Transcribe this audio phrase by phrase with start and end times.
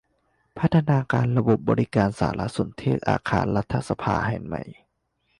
[0.57, 0.97] พัฒนา
[1.37, 4.63] ระบบบริการสารสนเทศอาคารรัฐสภาแห่งใหม่